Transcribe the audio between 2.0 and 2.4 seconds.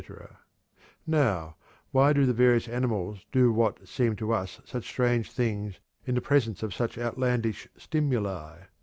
do the